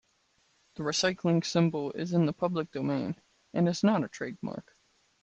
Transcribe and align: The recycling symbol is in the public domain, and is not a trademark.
The 0.77 0.83
recycling 0.83 1.45
symbol 1.45 1.91
is 1.91 2.11
in 2.11 2.25
the 2.25 2.33
public 2.33 2.71
domain, 2.71 3.21
and 3.53 3.69
is 3.69 3.83
not 3.83 4.03
a 4.03 4.07
trademark. 4.07 4.75